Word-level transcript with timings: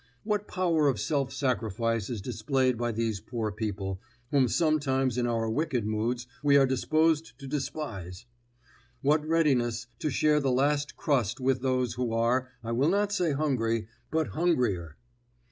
What 0.23 0.47
power 0.47 0.87
of 0.87 0.99
self 0.99 1.31
sacrifice 1.31 2.09
is 2.09 2.23
displayed 2.23 2.75
by 2.75 2.91
these 2.91 3.19
poor 3.19 3.51
people, 3.51 4.01
whom 4.31 4.47
sometimes 4.47 5.15
in 5.15 5.27
our 5.27 5.47
wicked 5.47 5.85
moods 5.85 6.25
we 6.43 6.57
are 6.57 6.65
disposed 6.65 7.37
to 7.37 7.45
despise; 7.45 8.25
what 9.03 9.23
readiness 9.23 9.85
to 9.99 10.09
share 10.09 10.39
the 10.39 10.49
last 10.51 10.95
crust 10.97 11.39
with 11.39 11.61
those 11.61 11.93
who 11.93 12.13
are, 12.13 12.49
I 12.63 12.71
will 12.71 12.89
not 12.89 13.11
say 13.11 13.33
hungry, 13.33 13.89
but 14.09 14.29
hungrier! 14.29 14.97